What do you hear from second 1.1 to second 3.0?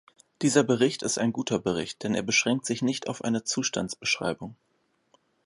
ein guter Bericht, denn er beschränkt sich